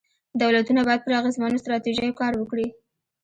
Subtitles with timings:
[0.41, 2.67] دولتونه باید پر اغېزمنو ستراتیژیو کار وکړي.